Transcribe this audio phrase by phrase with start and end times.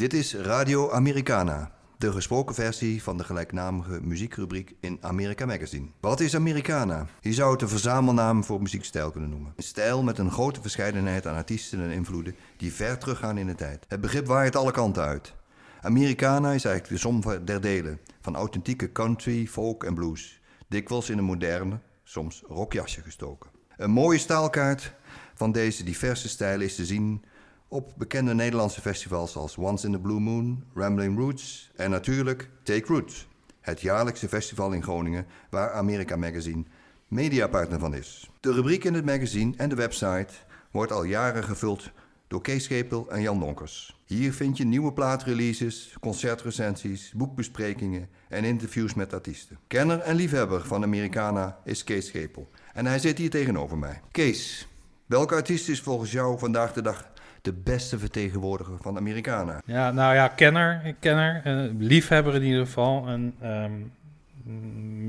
[0.00, 5.86] Dit is Radio Americana, de gesproken versie van de gelijknamige muziekrubriek in America Magazine.
[6.00, 7.06] Wat is Americana?
[7.20, 9.52] Je zou het een verzamelnaam voor muziekstijl kunnen noemen.
[9.56, 13.54] Een stijl met een grote verscheidenheid aan artiesten en invloeden die ver teruggaan in de
[13.54, 13.84] tijd.
[13.88, 15.34] Het begrip waait alle kanten uit.
[15.80, 21.18] Americana is eigenlijk de som der delen van authentieke country, folk en blues, dikwijls in
[21.18, 23.50] een moderne, soms rockjasje gestoken.
[23.76, 24.94] Een mooie staalkaart
[25.34, 27.24] van deze diverse stijlen is te zien
[27.70, 32.86] op bekende Nederlandse festivals als Once in the Blue Moon, Rambling Roots en natuurlijk Take
[32.86, 33.28] Roots,
[33.60, 36.64] het jaarlijkse festival in Groningen waar America Magazine
[37.08, 38.30] mediapartner van is.
[38.40, 40.32] De rubriek in het magazine en de website
[40.70, 41.90] wordt al jaren gevuld
[42.28, 43.98] door Kees Schepel en Jan Donkers.
[44.04, 49.58] Hier vind je nieuwe plaatreleases, concertrecensies, boekbesprekingen en interviews met artiesten.
[49.66, 54.00] Kenner en liefhebber van Americana is Kees Schepel en hij zit hier tegenover mij.
[54.10, 54.68] Kees,
[55.10, 57.08] welke artiest is volgens jou vandaag de dag
[57.42, 59.62] de beste vertegenwoordiger van Americana?
[59.64, 63.06] Ja, nou ja, kenner, kenner uh, liefhebber in ieder geval.
[63.06, 63.92] En um,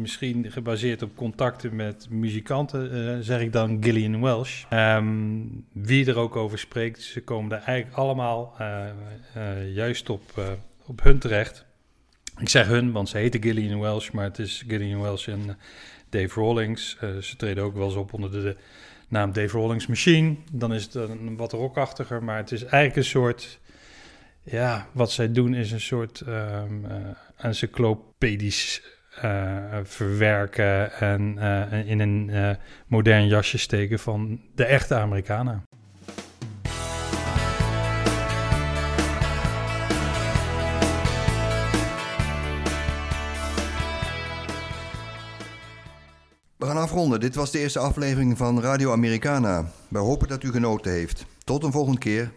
[0.00, 4.64] misschien gebaseerd op contacten met muzikanten, uh, zeg ik dan Gillian Welsh.
[4.70, 10.22] Um, wie er ook over spreekt, ze komen er eigenlijk allemaal uh, juist op,
[10.86, 11.66] op hun terecht.
[12.38, 15.58] Ik zeg hun, want ze heten Gillian Welsh, maar het is Gillian Welsh en
[16.08, 16.96] Dave Rawlings.
[17.20, 18.56] ze treden ook wel eens op onder de,
[19.08, 20.36] naam Dave Rawlings Machine.
[20.52, 23.60] Dan is het een wat rockachtiger, maar het is eigenlijk een soort...
[24.42, 26.94] Ja, wat zij doen is een soort um, uh,
[27.36, 28.82] encyclopedisch
[29.82, 31.38] verwerken en
[31.86, 35.62] in een modern jasje steken van de echte Amerikanen.
[46.58, 47.20] We gaan afronden.
[47.20, 49.70] Dit was de eerste aflevering van Radio Americana.
[49.88, 51.24] We hopen dat u genoten heeft.
[51.44, 52.32] Tot een volgende keer.